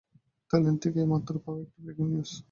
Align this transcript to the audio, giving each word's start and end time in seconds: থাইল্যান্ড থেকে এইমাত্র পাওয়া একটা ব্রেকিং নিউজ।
থাইল্যান্ড 0.51 0.79
থেকে 0.83 0.97
এইমাত্র 0.99 1.33
পাওয়া 1.45 1.59
একটা 1.63 1.77
ব্রেকিং 1.83 2.05
নিউজ। 2.11 2.31